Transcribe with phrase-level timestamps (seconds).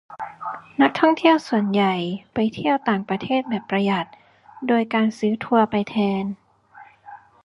[0.81, 1.93] นักท่องเที่ยวส่วนใหญ่
[2.33, 4.07] ไปเที่ยวต่างประเทศแบบประหยัด
[4.67, 6.25] โดยการซื้อทัวร์ไปแทน